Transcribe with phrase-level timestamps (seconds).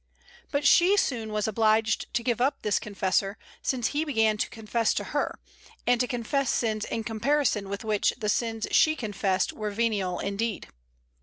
[0.49, 4.95] But she soon was obliged to give up this confessor, since he began to confess
[4.95, 5.37] to her,
[5.85, 10.69] and to confess sins in comparison with which the sins she confessed were venial indeed.